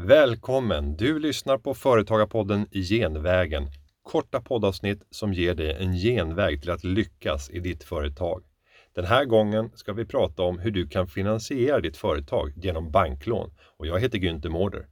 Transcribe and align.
Välkommen! 0.00 0.96
Du 0.96 1.18
lyssnar 1.18 1.58
på 1.58 1.74
Företagarpodden 1.74 2.66
Genvägen. 2.72 3.70
Korta 4.02 4.40
poddavsnitt 4.40 5.06
som 5.10 5.32
ger 5.32 5.54
dig 5.54 5.76
en 5.80 5.92
genväg 5.92 6.60
till 6.60 6.70
att 6.70 6.84
lyckas 6.84 7.50
i 7.50 7.58
ditt 7.58 7.84
företag. 7.84 8.42
Den 8.94 9.04
här 9.04 9.24
gången 9.24 9.70
ska 9.74 9.92
vi 9.92 10.04
prata 10.04 10.42
om 10.42 10.58
hur 10.58 10.70
du 10.70 10.88
kan 10.88 11.08
finansiera 11.08 11.80
ditt 11.80 11.96
företag 11.96 12.52
genom 12.56 12.90
banklån 12.90 13.50
och 13.78 13.86
jag 13.86 14.00
heter 14.00 14.18
Günther 14.18 14.48
Mårder. 14.48 14.86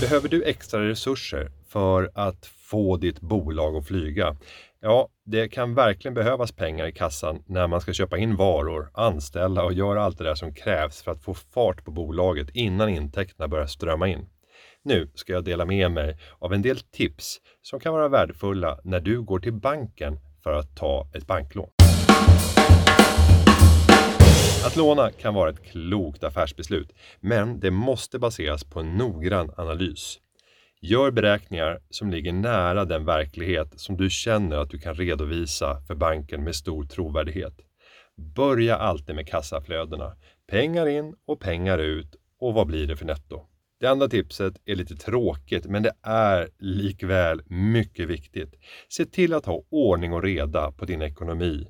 Behöver 0.00 0.28
du 0.28 0.42
extra 0.42 0.88
resurser 0.88 1.50
för 1.68 2.10
att 2.14 2.46
få 2.70 2.96
ditt 2.96 3.20
bolag 3.20 3.76
att 3.76 3.86
flyga? 3.86 4.36
Ja, 4.80 5.08
det 5.24 5.48
kan 5.48 5.74
verkligen 5.74 6.14
behövas 6.14 6.52
pengar 6.52 6.86
i 6.86 6.92
kassan 6.92 7.42
när 7.46 7.66
man 7.66 7.80
ska 7.80 7.92
köpa 7.92 8.18
in 8.18 8.36
varor, 8.36 8.90
anställa 8.94 9.64
och 9.64 9.72
göra 9.72 10.02
allt 10.02 10.18
det 10.18 10.24
där 10.24 10.34
som 10.34 10.54
krävs 10.54 11.02
för 11.02 11.12
att 11.12 11.22
få 11.22 11.34
fart 11.34 11.84
på 11.84 11.90
bolaget 11.90 12.50
innan 12.54 12.88
intäkterna 12.88 13.48
börjar 13.48 13.66
strömma 13.66 14.08
in. 14.08 14.28
Nu 14.82 15.10
ska 15.14 15.32
jag 15.32 15.44
dela 15.44 15.64
med 15.64 15.90
mig 15.90 16.18
av 16.38 16.52
en 16.52 16.62
del 16.62 16.78
tips 16.78 17.36
som 17.62 17.80
kan 17.80 17.92
vara 17.92 18.08
värdefulla 18.08 18.78
när 18.84 19.00
du 19.00 19.22
går 19.22 19.38
till 19.38 19.52
banken 19.52 20.18
för 20.42 20.52
att 20.52 20.76
ta 20.76 21.10
ett 21.14 21.26
banklån. 21.26 21.70
Att 24.66 24.76
låna 24.76 25.10
kan 25.10 25.34
vara 25.34 25.50
ett 25.50 25.64
klokt 25.64 26.24
affärsbeslut, 26.24 26.92
men 27.20 27.60
det 27.60 27.70
måste 27.70 28.18
baseras 28.18 28.64
på 28.64 28.80
en 28.80 28.96
noggrann 28.96 29.50
analys. 29.56 30.18
Gör 30.88 31.10
beräkningar 31.10 31.78
som 31.90 32.10
ligger 32.10 32.32
nära 32.32 32.84
den 32.84 33.04
verklighet 33.04 33.80
som 33.80 33.96
du 33.96 34.10
känner 34.10 34.56
att 34.56 34.70
du 34.70 34.78
kan 34.78 34.94
redovisa 34.94 35.80
för 35.86 35.94
banken 35.94 36.44
med 36.44 36.54
stor 36.54 36.84
trovärdighet. 36.84 37.54
Börja 38.36 38.76
alltid 38.76 39.14
med 39.14 39.28
kassaflödena. 39.28 40.16
Pengar 40.50 40.86
in 40.86 41.14
och 41.26 41.40
pengar 41.40 41.78
ut 41.78 42.16
och 42.40 42.54
vad 42.54 42.66
blir 42.66 42.86
det 42.86 42.96
för 42.96 43.04
netto? 43.04 43.46
Det 43.80 43.86
andra 43.86 44.08
tipset 44.08 44.54
är 44.64 44.74
lite 44.74 44.96
tråkigt, 44.96 45.66
men 45.66 45.82
det 45.82 45.92
är 46.02 46.48
likväl 46.58 47.42
mycket 47.46 48.08
viktigt. 48.08 48.54
Se 48.88 49.04
till 49.04 49.34
att 49.34 49.46
ha 49.46 49.62
ordning 49.70 50.12
och 50.12 50.22
reda 50.22 50.72
på 50.72 50.84
din 50.84 51.02
ekonomi. 51.02 51.66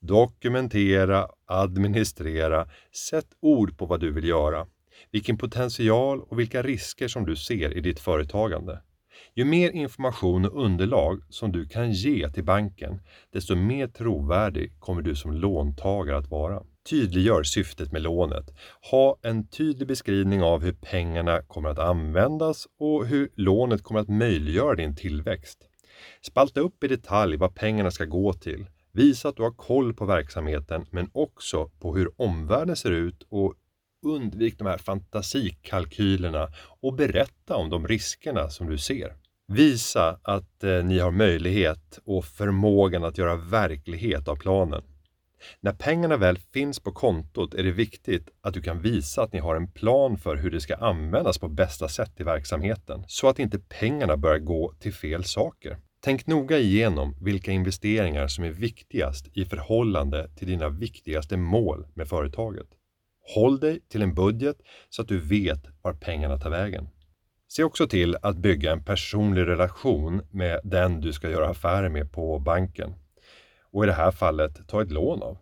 Dokumentera, 0.00 1.28
administrera, 1.46 2.68
sätt 3.10 3.28
ord 3.40 3.78
på 3.78 3.86
vad 3.86 4.00
du 4.00 4.12
vill 4.12 4.28
göra 4.28 4.66
vilken 5.10 5.38
potential 5.38 6.20
och 6.20 6.38
vilka 6.38 6.62
risker 6.62 7.08
som 7.08 7.26
du 7.26 7.36
ser 7.36 7.76
i 7.76 7.80
ditt 7.80 8.00
företagande. 8.00 8.80
Ju 9.34 9.44
mer 9.44 9.70
information 9.70 10.44
och 10.44 10.64
underlag 10.64 11.22
som 11.28 11.52
du 11.52 11.68
kan 11.68 11.92
ge 11.92 12.30
till 12.30 12.44
banken, 12.44 13.00
desto 13.32 13.54
mer 13.54 13.86
trovärdig 13.86 14.80
kommer 14.80 15.02
du 15.02 15.14
som 15.14 15.32
låntagare 15.32 16.18
att 16.18 16.30
vara. 16.30 16.62
Tydliggör 16.90 17.42
syftet 17.42 17.92
med 17.92 18.02
lånet. 18.02 18.50
Ha 18.90 19.18
en 19.22 19.48
tydlig 19.48 19.88
beskrivning 19.88 20.42
av 20.42 20.62
hur 20.62 20.72
pengarna 20.72 21.42
kommer 21.42 21.68
att 21.68 21.78
användas 21.78 22.66
och 22.78 23.06
hur 23.06 23.28
lånet 23.34 23.82
kommer 23.82 24.00
att 24.00 24.08
möjliggöra 24.08 24.74
din 24.74 24.96
tillväxt. 24.96 25.58
Spalta 26.22 26.60
upp 26.60 26.84
i 26.84 26.88
detalj 26.88 27.36
vad 27.36 27.54
pengarna 27.54 27.90
ska 27.90 28.04
gå 28.04 28.32
till. 28.32 28.66
Visa 28.92 29.28
att 29.28 29.36
du 29.36 29.42
har 29.42 29.50
koll 29.50 29.94
på 29.94 30.04
verksamheten 30.04 30.86
men 30.90 31.10
också 31.12 31.70
på 31.80 31.96
hur 31.96 32.10
omvärlden 32.16 32.76
ser 32.76 32.90
ut 32.90 33.26
och 33.28 33.54
undvik 34.02 34.58
de 34.58 34.66
här 34.66 34.78
fantasikalkylerna 34.78 36.48
och 36.80 36.94
berätta 36.94 37.56
om 37.56 37.70
de 37.70 37.88
riskerna 37.88 38.50
som 38.50 38.70
du 38.70 38.78
ser. 38.78 39.14
Visa 39.48 40.18
att 40.22 40.64
eh, 40.64 40.84
ni 40.84 40.98
har 40.98 41.10
möjlighet 41.10 41.98
och 42.04 42.24
förmågan 42.24 43.04
att 43.04 43.18
göra 43.18 43.36
verklighet 43.36 44.28
av 44.28 44.36
planen. 44.36 44.82
När 45.60 45.72
pengarna 45.72 46.16
väl 46.16 46.38
finns 46.38 46.80
på 46.80 46.92
kontot 46.92 47.54
är 47.54 47.62
det 47.62 47.72
viktigt 47.72 48.30
att 48.40 48.54
du 48.54 48.62
kan 48.62 48.82
visa 48.82 49.22
att 49.22 49.32
ni 49.32 49.38
har 49.38 49.56
en 49.56 49.70
plan 49.72 50.18
för 50.18 50.36
hur 50.36 50.50
det 50.50 50.60
ska 50.60 50.76
användas 50.76 51.38
på 51.38 51.48
bästa 51.48 51.88
sätt 51.88 52.20
i 52.20 52.22
verksamheten, 52.22 53.04
så 53.06 53.28
att 53.28 53.38
inte 53.38 53.58
pengarna 53.58 54.16
börjar 54.16 54.38
gå 54.38 54.72
till 54.80 54.94
fel 54.94 55.24
saker. 55.24 55.76
Tänk 56.00 56.26
noga 56.26 56.58
igenom 56.58 57.16
vilka 57.20 57.52
investeringar 57.52 58.28
som 58.28 58.44
är 58.44 58.50
viktigast 58.50 59.28
i 59.32 59.44
förhållande 59.44 60.28
till 60.36 60.48
dina 60.48 60.68
viktigaste 60.68 61.36
mål 61.36 61.86
med 61.94 62.08
företaget. 62.08 62.66
Håll 63.34 63.60
dig 63.60 63.80
till 63.88 64.02
en 64.02 64.14
budget 64.14 64.56
så 64.88 65.02
att 65.02 65.08
du 65.08 65.18
vet 65.18 65.66
var 65.82 65.92
pengarna 65.92 66.38
tar 66.38 66.50
vägen. 66.50 66.88
Se 67.48 67.64
också 67.64 67.88
till 67.88 68.16
att 68.22 68.36
bygga 68.36 68.72
en 68.72 68.84
personlig 68.84 69.46
relation 69.46 70.22
med 70.30 70.60
den 70.64 71.00
du 71.00 71.12
ska 71.12 71.30
göra 71.30 71.48
affärer 71.48 71.88
med 71.88 72.12
på 72.12 72.38
banken. 72.38 72.94
Och 73.72 73.84
i 73.84 73.86
det 73.86 73.92
här 73.92 74.10
fallet 74.10 74.68
ta 74.68 74.82
ett 74.82 74.92
lån 74.92 75.22
av. 75.22 75.38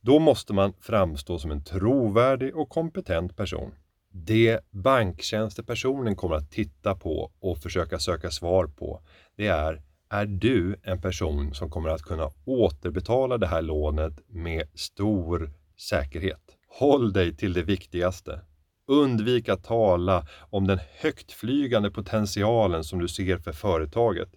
Då 0.00 0.18
måste 0.18 0.52
man 0.52 0.72
framstå 0.80 1.38
som 1.38 1.50
en 1.50 1.64
trovärdig 1.64 2.56
och 2.56 2.68
kompetent 2.68 3.36
person. 3.36 3.74
Det 4.12 4.60
banktjänstepersonen 4.70 6.16
kommer 6.16 6.36
att 6.36 6.50
titta 6.50 6.94
på 6.94 7.32
och 7.40 7.58
försöka 7.58 7.98
söka 7.98 8.30
svar 8.30 8.66
på, 8.66 9.00
det 9.36 9.46
är 9.46 9.82
är 10.08 10.26
du 10.26 10.76
en 10.82 11.00
person 11.00 11.54
som 11.54 11.70
kommer 11.70 11.88
att 11.88 12.02
kunna 12.02 12.30
återbetala 12.44 13.38
det 13.38 13.46
här 13.46 13.62
lånet 13.62 14.20
med 14.28 14.68
stor 14.74 15.50
säkerhet? 15.76 16.55
Håll 16.78 17.12
dig 17.12 17.36
till 17.36 17.52
det 17.52 17.62
viktigaste. 17.62 18.40
Undvik 18.88 19.48
att 19.48 19.64
tala 19.64 20.26
om 20.50 20.66
den 20.66 20.78
högtflygande 21.00 21.90
potentialen 21.90 22.84
som 22.84 22.98
du 22.98 23.08
ser 23.08 23.38
för 23.38 23.52
företaget. 23.52 24.28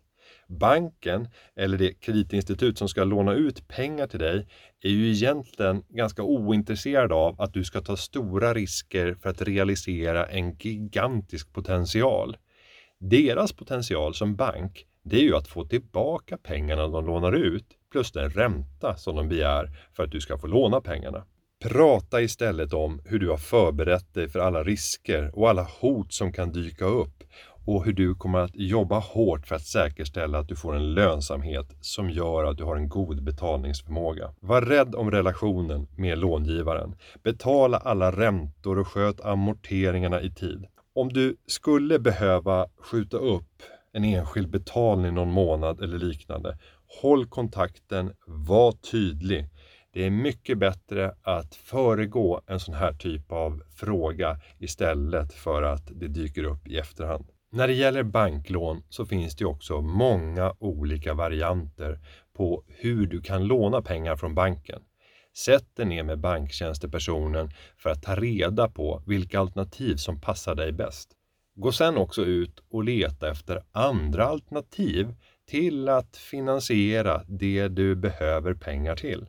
Banken 0.47 1.27
eller 1.55 1.77
det 1.77 1.93
kreditinstitut 1.93 2.77
som 2.77 2.89
ska 2.89 3.03
låna 3.03 3.33
ut 3.33 3.67
pengar 3.67 4.07
till 4.07 4.19
dig 4.19 4.47
är 4.81 4.89
ju 4.89 5.11
egentligen 5.11 5.83
ganska 5.89 6.23
ointresserad 6.23 7.11
av 7.11 7.41
att 7.41 7.53
du 7.53 7.63
ska 7.63 7.81
ta 7.81 7.97
stora 7.97 8.53
risker 8.53 9.13
för 9.21 9.29
att 9.29 9.41
realisera 9.41 10.25
en 10.25 10.55
gigantisk 10.55 11.53
potential. 11.53 12.37
Deras 12.99 13.53
potential 13.53 14.15
som 14.15 14.35
bank, 14.35 14.85
det 15.03 15.17
är 15.17 15.23
ju 15.23 15.35
att 15.35 15.47
få 15.47 15.65
tillbaka 15.65 16.37
pengarna 16.37 16.87
de 16.87 17.05
lånar 17.05 17.31
ut 17.31 17.65
plus 17.91 18.11
den 18.11 18.29
ränta 18.29 18.95
som 18.97 19.15
de 19.15 19.29
begär 19.29 19.69
för 19.93 20.03
att 20.03 20.11
du 20.11 20.21
ska 20.21 20.37
få 20.37 20.47
låna 20.47 20.81
pengarna. 20.81 21.25
Prata 21.63 22.21
istället 22.21 22.73
om 22.73 23.01
hur 23.05 23.19
du 23.19 23.29
har 23.29 23.37
förberett 23.37 24.13
dig 24.13 24.29
för 24.29 24.39
alla 24.39 24.63
risker 24.63 25.31
och 25.33 25.49
alla 25.49 25.67
hot 25.81 26.13
som 26.13 26.33
kan 26.33 26.51
dyka 26.51 26.85
upp 26.85 27.23
och 27.65 27.85
hur 27.85 27.93
du 27.93 28.15
kommer 28.15 28.39
att 28.39 28.55
jobba 28.55 28.99
hårt 28.99 29.47
för 29.47 29.55
att 29.55 29.65
säkerställa 29.65 30.39
att 30.39 30.47
du 30.47 30.55
får 30.55 30.75
en 30.75 30.93
lönsamhet 30.93 31.77
som 31.81 32.09
gör 32.09 32.43
att 32.43 32.57
du 32.57 32.63
har 32.63 32.75
en 32.75 32.89
god 32.89 33.23
betalningsförmåga. 33.23 34.33
Var 34.39 34.61
rädd 34.61 34.95
om 34.95 35.11
relationen 35.11 35.87
med 35.97 36.17
långivaren. 36.17 36.95
Betala 37.23 37.77
alla 37.77 38.11
räntor 38.11 38.79
och 38.79 38.87
sköt 38.87 39.21
amorteringarna 39.21 40.21
i 40.21 40.31
tid. 40.31 40.65
Om 40.95 41.13
du 41.13 41.35
skulle 41.47 41.99
behöva 41.99 42.67
skjuta 42.77 43.17
upp 43.17 43.63
en 43.93 44.03
enskild 44.03 44.49
betalning 44.49 45.13
någon 45.13 45.31
månad 45.31 45.83
eller 45.83 45.97
liknande, 45.97 46.57
håll 47.01 47.25
kontakten, 47.25 48.11
var 48.25 48.71
tydlig 48.71 49.45
det 49.93 50.05
är 50.05 50.09
mycket 50.09 50.57
bättre 50.57 51.15
att 51.21 51.55
föregå 51.55 52.41
en 52.47 52.59
sån 52.59 52.75
här 52.75 52.93
typ 52.93 53.31
av 53.31 53.63
fråga 53.75 54.39
istället 54.59 55.33
för 55.33 55.63
att 55.63 55.91
det 55.95 56.07
dyker 56.07 56.43
upp 56.43 56.67
i 56.67 56.77
efterhand. 56.77 57.25
När 57.51 57.67
det 57.67 57.73
gäller 57.73 58.03
banklån 58.03 58.83
så 58.89 59.05
finns 59.05 59.35
det 59.35 59.45
också 59.45 59.81
många 59.81 60.53
olika 60.59 61.13
varianter 61.13 61.99
på 62.33 62.63
hur 62.67 63.07
du 63.07 63.21
kan 63.21 63.47
låna 63.47 63.81
pengar 63.81 64.15
från 64.15 64.35
banken. 64.35 64.81
Sätt 65.37 65.75
dig 65.75 65.85
ner 65.85 66.03
med 66.03 66.19
banktjänstepersonen 66.19 67.51
för 67.77 67.89
att 67.89 68.03
ta 68.03 68.15
reda 68.15 68.69
på 68.69 69.03
vilka 69.07 69.39
alternativ 69.39 69.95
som 69.95 70.21
passar 70.21 70.55
dig 70.55 70.71
bäst. 70.71 71.09
Gå 71.55 71.71
sen 71.71 71.97
också 71.97 72.25
ut 72.25 72.63
och 72.71 72.83
leta 72.83 73.31
efter 73.31 73.63
andra 73.71 74.25
alternativ 74.25 75.15
till 75.47 75.89
att 75.89 76.17
finansiera 76.17 77.23
det 77.27 77.67
du 77.67 77.95
behöver 77.95 78.53
pengar 78.53 78.95
till. 78.95 79.25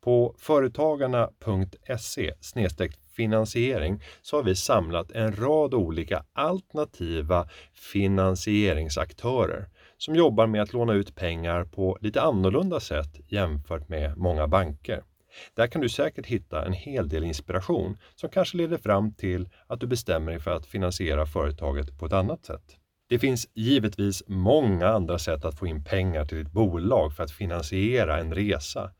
På 0.00 0.34
företagarna.se 0.38 2.34
finansiering 3.16 4.02
så 4.22 4.36
har 4.36 4.42
vi 4.42 4.56
samlat 4.56 5.10
en 5.10 5.36
rad 5.36 5.74
olika 5.74 6.24
alternativa 6.32 7.48
finansieringsaktörer 7.74 9.68
som 9.96 10.14
jobbar 10.14 10.46
med 10.46 10.62
att 10.62 10.72
låna 10.72 10.92
ut 10.92 11.14
pengar 11.14 11.64
på 11.64 11.98
lite 12.00 12.22
annorlunda 12.22 12.80
sätt 12.80 13.20
jämfört 13.28 13.88
med 13.88 14.16
många 14.16 14.48
banker. 14.48 15.02
Där 15.54 15.66
kan 15.66 15.82
du 15.82 15.88
säkert 15.88 16.26
hitta 16.26 16.66
en 16.66 16.72
hel 16.72 17.08
del 17.08 17.24
inspiration 17.24 17.98
som 18.16 18.30
kanske 18.30 18.56
leder 18.56 18.76
fram 18.76 19.14
till 19.14 19.48
att 19.66 19.80
du 19.80 19.86
bestämmer 19.86 20.32
dig 20.32 20.40
för 20.40 20.50
att 20.50 20.66
finansiera 20.66 21.26
företaget 21.26 21.98
på 21.98 22.06
ett 22.06 22.12
annat 22.12 22.44
sätt. 22.44 22.76
Det 23.08 23.18
finns 23.18 23.48
givetvis 23.54 24.22
många 24.26 24.88
andra 24.88 25.18
sätt 25.18 25.44
att 25.44 25.58
få 25.58 25.66
in 25.66 25.84
pengar 25.84 26.24
till 26.24 26.38
ditt 26.38 26.52
bolag 26.52 27.16
för 27.16 27.24
att 27.24 27.30
finansiera 27.30 28.18
en 28.18 28.34
resa. 28.34 28.90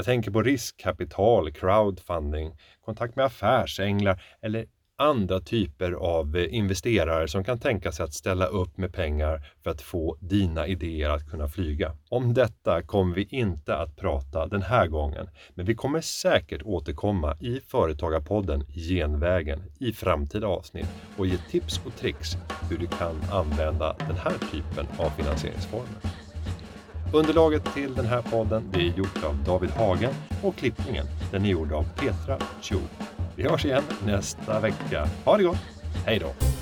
Jag 0.00 0.04
tänker 0.04 0.30
på 0.30 0.42
riskkapital, 0.42 1.52
crowdfunding, 1.52 2.56
kontakt 2.84 3.16
med 3.16 3.24
affärsänglar 3.24 4.22
eller 4.42 4.66
andra 4.98 5.40
typer 5.40 5.92
av 5.92 6.36
eh, 6.36 6.54
investerare 6.54 7.28
som 7.28 7.44
kan 7.44 7.58
tänka 7.58 7.92
sig 7.92 8.04
att 8.04 8.14
ställa 8.14 8.46
upp 8.46 8.76
med 8.76 8.92
pengar 8.92 9.46
för 9.62 9.70
att 9.70 9.82
få 9.82 10.16
dina 10.20 10.66
idéer 10.66 11.10
att 11.10 11.30
kunna 11.30 11.48
flyga. 11.48 11.96
Om 12.08 12.34
detta 12.34 12.82
kommer 12.82 13.14
vi 13.14 13.28
inte 13.30 13.76
att 13.76 13.96
prata 13.96 14.46
den 14.46 14.62
här 14.62 14.86
gången, 14.86 15.28
men 15.54 15.66
vi 15.66 15.74
kommer 15.74 16.00
säkert 16.00 16.62
återkomma 16.62 17.36
i 17.40 17.60
Företagarpodden 17.60 18.64
Genvägen 18.68 19.62
i 19.80 19.92
framtida 19.92 20.46
avsnitt 20.46 20.88
och 21.16 21.26
ge 21.26 21.36
tips 21.50 21.80
och 21.86 21.96
tricks 21.96 22.28
hur 22.70 22.78
du 22.78 22.86
kan 22.86 23.16
använda 23.32 23.96
den 23.98 24.16
här 24.16 24.34
typen 24.52 24.86
av 24.98 25.10
finansieringsformer. 25.10 26.19
Underlaget 27.12 27.74
till 27.74 27.94
den 27.94 28.06
här 28.06 28.22
podden 28.22 28.62
är 28.72 28.98
gjort 28.98 29.24
av 29.24 29.44
David 29.46 29.70
Hagen 29.70 30.12
och 30.42 30.56
klippningen 30.56 31.06
den 31.30 31.44
är 31.44 31.48
gjord 31.48 31.72
av 31.72 31.84
Petra 31.96 32.38
Chu. 32.62 32.76
Vi 33.36 33.42
hörs 33.42 33.64
igen 33.64 33.82
nästa 34.06 34.60
vecka. 34.60 35.08
Ha 35.24 35.36
det 35.36 35.42
gott! 35.42 35.58
Hej 36.06 36.18
då! 36.18 36.59